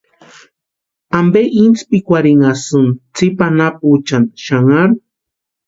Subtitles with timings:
[1.19, 4.95] ¿Ampe intspikwarhinhasïni tsipa anapuechani xanharu?